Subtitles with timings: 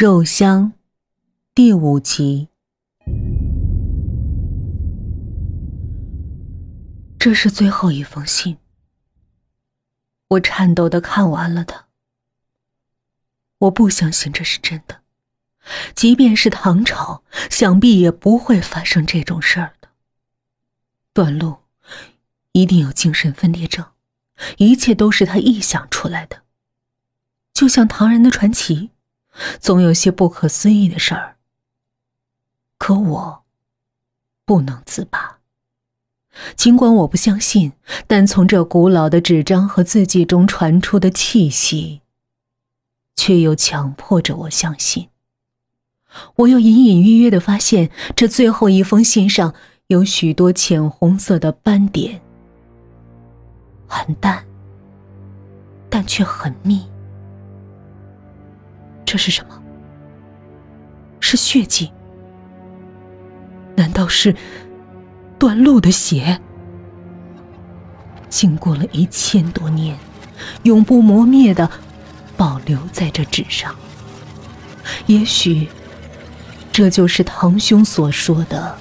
[0.00, 0.72] 肉香，
[1.54, 2.48] 第五集。
[7.18, 8.56] 这是最后一封信。
[10.28, 11.88] 我颤抖的看完了它。
[13.58, 15.02] 我不相信这是真的，
[15.94, 19.90] 即便是唐朝，想必也不会发生这种事儿的。
[21.12, 21.58] 段路
[22.52, 23.84] 一定有精神分裂症，
[24.56, 26.44] 一切都是他臆想出来的，
[27.52, 28.92] 就像唐人的传奇。
[29.58, 31.36] 总有些不可思议的事儿，
[32.78, 33.44] 可我
[34.44, 35.38] 不能自拔。
[36.54, 37.72] 尽管我不相信，
[38.06, 42.02] 但从这古老的纸张和字迹中传出的气息，
[43.16, 45.08] 却又强迫着我相信。
[46.36, 49.54] 我又隐隐约约的发现，这最后一封信上
[49.86, 52.20] 有许多浅红色的斑点，
[53.86, 54.44] 很淡，
[55.88, 56.89] 但却很密。
[59.10, 59.60] 这是什么？
[61.18, 61.90] 是血迹？
[63.74, 64.36] 难道是
[65.36, 66.40] 段路的血？
[68.28, 69.98] 经过了一千多年，
[70.62, 71.68] 永不磨灭的
[72.36, 73.74] 保留在这纸上。
[75.06, 75.68] 也许，
[76.70, 78.78] 这就是堂兄所说的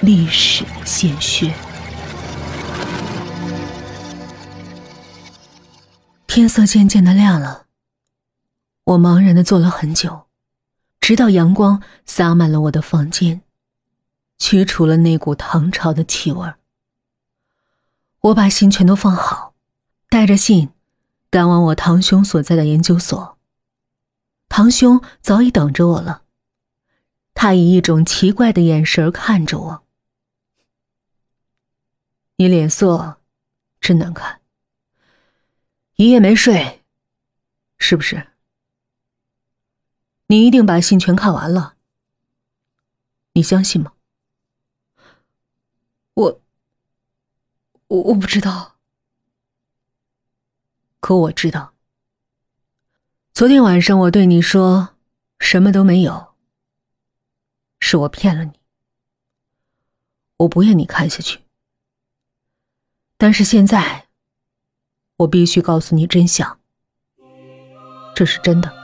[0.00, 1.52] 历史的鲜血。
[6.26, 7.64] 天色渐渐的亮了。
[8.90, 10.26] 我茫然的坐了很久，
[10.98, 13.40] 直到阳光洒满了我的房间，
[14.36, 16.52] 驱除了那股唐朝的气味
[18.20, 19.54] 我把信全都放好，
[20.08, 20.70] 带着信，
[21.30, 23.38] 赶往我堂兄所在的研究所。
[24.48, 26.24] 堂兄早已等着我了，
[27.32, 29.84] 他以一种奇怪的眼神看着我
[32.34, 33.20] ：“你脸色
[33.80, 34.40] 真难看，
[35.94, 36.82] 一夜没睡，
[37.78, 38.26] 是不是？”
[40.30, 41.74] 你一定把信全看完了，
[43.32, 43.94] 你相信吗？
[46.14, 46.40] 我，
[47.88, 48.76] 我我不知道，
[51.00, 51.74] 可我知道。
[53.32, 54.90] 昨天晚上我对你说
[55.40, 56.34] 什么都没有，
[57.80, 58.52] 是我骗了你，
[60.36, 61.40] 我不愿你看下去。
[63.16, 64.06] 但是现在，
[65.16, 66.60] 我必须告诉你真相，
[68.14, 68.79] 这是真的。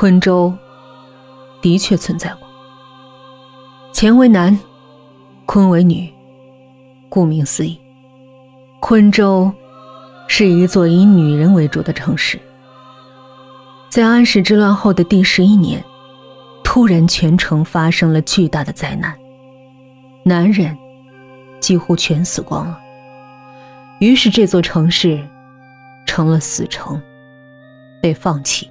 [0.00, 0.50] 昆州
[1.60, 2.48] 的确存在过。
[3.92, 4.58] 乾为男，
[5.44, 6.10] 坤为女，
[7.10, 7.78] 顾名思义，
[8.80, 9.52] 昆州
[10.26, 12.40] 是一座以女人为主的城市。
[13.90, 15.84] 在安史之乱后的第十一年，
[16.64, 19.14] 突然全城发生了巨大的灾难，
[20.24, 20.74] 男人
[21.60, 22.80] 几乎全死光了。
[23.98, 25.22] 于是这座城市
[26.06, 26.98] 成了死城，
[28.00, 28.66] 被放弃。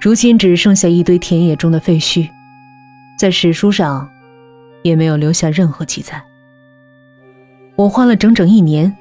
[0.00, 2.26] 如今只剩下一堆田野中的废墟，
[3.18, 4.10] 在史书上
[4.82, 6.22] 也没有留下任何记载。
[7.76, 8.96] 我花了整整一年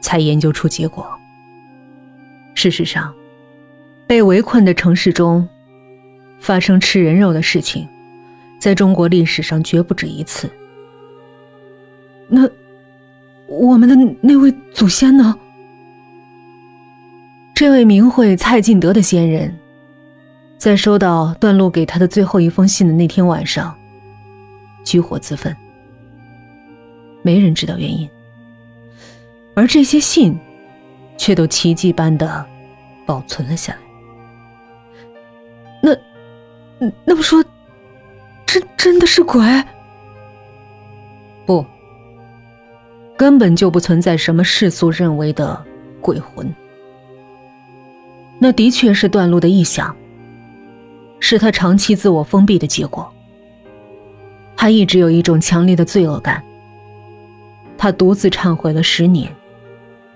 [0.00, 1.04] 才研究出结果。
[2.54, 3.12] 事实上，
[4.06, 5.48] 被围困的城市中
[6.38, 7.88] 发生吃人肉的事情，
[8.60, 10.48] 在中国历史上绝不止一次。
[12.28, 12.48] 那
[13.48, 15.36] 我们的那位祖先呢？
[17.52, 19.52] 这位名讳蔡进德的先人。
[20.58, 23.76] 在收到段路给他的最后一封信的那天晚上，
[24.84, 25.54] 举火自焚。
[27.22, 28.08] 没人知道原因，
[29.54, 30.38] 而这些信，
[31.16, 32.44] 却都奇迹般的
[33.04, 33.78] 保存了下来。
[36.78, 37.44] 那，那么说，
[38.46, 39.42] 真真的是鬼？
[41.44, 41.64] 不，
[43.16, 45.64] 根本就不存在什么世俗认为的
[46.00, 46.52] 鬼魂。
[48.38, 49.94] 那的确是段路的臆想。
[51.20, 53.12] 是他长期自我封闭的结果。
[54.56, 56.42] 他一直有一种强烈的罪恶感。
[57.78, 59.30] 他独自忏悔了十年，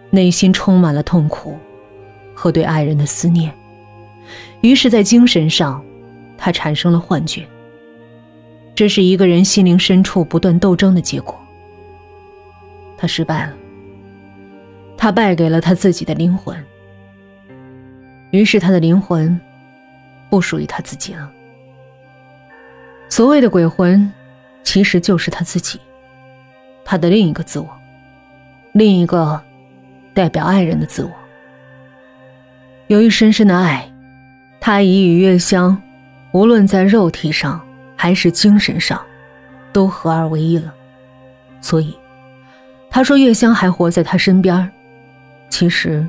[0.09, 1.59] 内心充满了痛苦
[2.34, 3.53] 和对爱人的思念。
[4.62, 5.83] 于是，在精神上，
[6.39, 7.47] 他产生了幻觉。
[8.74, 11.39] 这是一个人心灵深处不断斗争的结果。
[12.97, 13.53] 他失败了。
[14.97, 16.57] 他败给了他自己的灵魂。
[18.30, 19.39] 于是，他的灵魂。
[20.30, 21.30] 不属于他自己了。
[23.09, 24.10] 所谓的鬼魂，
[24.62, 25.80] 其实就是他自己，
[26.84, 27.68] 他的另一个自我，
[28.72, 29.42] 另一个
[30.15, 31.10] 代表爱人的自我。
[32.86, 33.92] 由于深深的爱，
[34.60, 35.80] 他已与月香，
[36.33, 37.60] 无论在肉体上
[37.97, 39.00] 还是精神上，
[39.72, 40.72] 都合二为一了。
[41.60, 41.97] 所以，
[42.91, 44.71] 他说月香还活在他身边，
[45.48, 46.06] 其实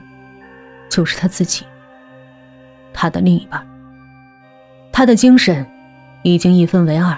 [0.89, 1.65] 就是他自己，
[2.93, 3.67] 他的另一半。
[4.91, 5.65] 他的精神
[6.23, 7.17] 已经一分为二，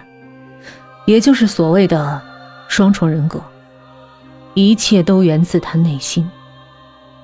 [1.06, 2.22] 也就是所谓的
[2.68, 3.44] 双重人格。
[4.54, 6.30] 一切都源自他内心，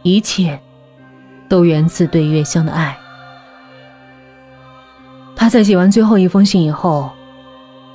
[0.02, 0.60] 一切
[1.48, 2.98] 都源自对月香的爱。
[5.36, 7.12] 他在写完最后一封信以后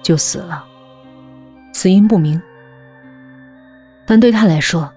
[0.02, 0.64] 就死了，
[1.72, 2.40] 死因不明。
[4.06, 4.90] 但对他来说，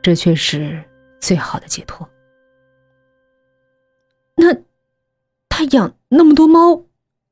[0.00, 0.82] 这却是
[1.20, 2.08] 最好的解脱。
[4.36, 4.54] 那
[5.54, 6.86] 他养那么多猫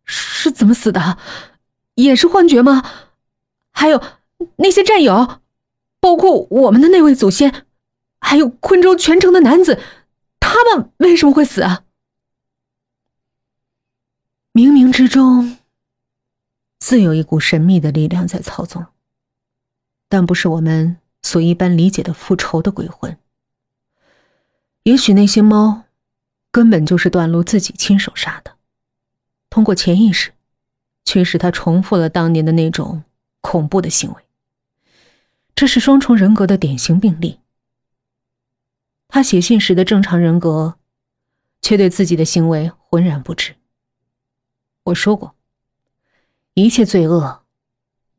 [0.05, 1.17] 是怎么死的？
[1.95, 2.85] 也是幻觉吗？
[3.71, 4.03] 还有
[4.57, 5.41] 那些战友，
[6.01, 7.65] 包括我们的那位祖先，
[8.21, 9.81] 还有昆州全城的男子，
[10.39, 11.85] 他们为什么会死啊？
[14.53, 15.57] 冥冥之中，
[16.79, 18.85] 自有一股神秘的力量在操纵，
[20.11, 23.17] 但不是我们所一般理解的复仇的鬼魂。
[24.83, 25.85] 也许那些猫，
[26.51, 28.57] 根本就是段路自己亲手杀的，
[29.49, 30.33] 通过潜意识，
[31.05, 33.05] 驱使他重复了当年的那种
[33.41, 34.23] 恐怖的行为。
[35.55, 37.39] 这是双重人格的典型病例。
[39.09, 40.77] 他写信时的正常人格，
[41.61, 43.57] 却对自己的行为浑然不知。
[44.85, 45.35] 我说过，
[46.55, 47.43] 一切罪恶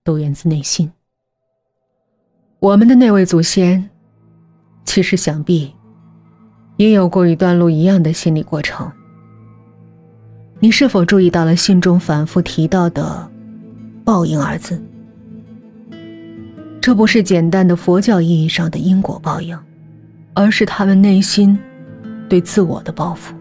[0.04, 0.94] 都源自内心。
[2.60, 3.90] 我们的那位祖先，
[4.86, 5.76] 其实想必
[6.82, 8.92] 也有过与段路一样的心理过程。
[10.60, 13.30] 你是否注意到了信中反复提到的
[14.04, 14.82] “报应”二字？
[16.82, 19.56] 这不是简单的佛教意义上的因果报应，
[20.34, 21.56] 而是他们内心
[22.28, 23.36] 对自我的报复。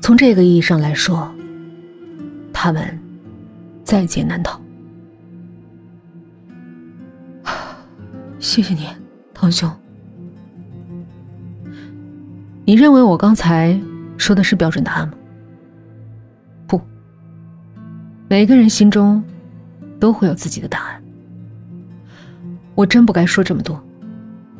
[0.00, 1.28] 从这个意义上来说，
[2.52, 2.96] 他们
[3.82, 4.60] 在劫难逃。
[8.38, 8.86] 谢谢你，
[9.34, 9.68] 堂兄。
[12.70, 13.76] 你认为我刚才
[14.16, 15.14] 说的是标准答案吗？
[16.68, 16.80] 不，
[18.28, 19.20] 每个人心中
[19.98, 21.02] 都会有自己的答案。
[22.76, 23.82] 我真不该说这么多，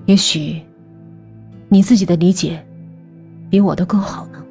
[0.07, 0.61] 也许
[1.69, 2.61] 你自己的理解
[3.49, 4.43] 比我的更好呢。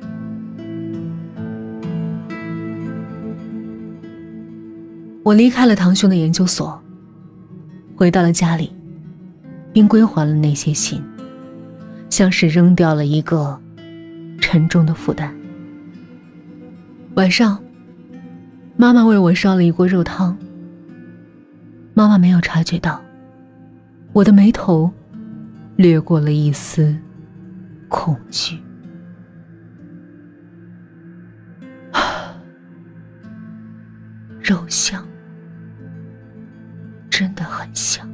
[5.22, 6.82] 我离开了堂兄的研究所，
[7.98, 8.72] 回到了家里，
[9.74, 11.04] 并归还了那些信，
[12.10, 13.60] 像是扔掉了一个
[14.40, 15.34] 沉重的负担。
[17.16, 17.62] 晚上，
[18.76, 20.38] 妈妈为我烧了一锅肉汤。
[21.94, 23.02] 妈妈没有察觉到，
[24.14, 24.90] 我的眉头
[25.76, 26.96] 掠过了一丝
[27.90, 28.58] 恐惧。
[34.42, 35.06] 肉香。
[37.10, 38.10] 真的很香。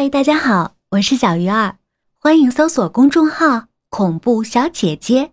[0.00, 1.76] 嗨，大家好，我是小鱼儿，
[2.18, 5.32] 欢迎搜索公众号“恐怖小姐姐”，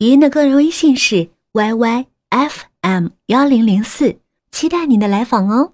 [0.00, 4.18] 语音的个人微信是 yyfm 幺零零四，
[4.50, 5.72] 期待您的来访哦。